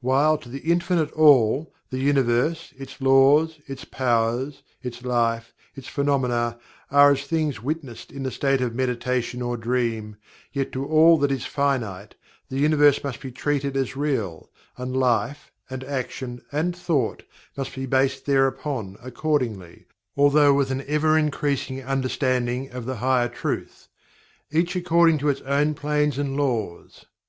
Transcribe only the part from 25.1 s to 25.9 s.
to its own